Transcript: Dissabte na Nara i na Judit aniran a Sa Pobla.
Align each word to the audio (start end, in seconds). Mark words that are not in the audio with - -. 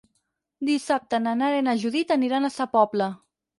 Dissabte 0.69 1.19
na 1.27 1.35
Nara 1.43 1.61
i 1.61 1.67
na 1.69 1.77
Judit 1.85 2.17
aniran 2.19 2.51
a 2.51 2.53
Sa 2.59 2.71
Pobla. 2.75 3.15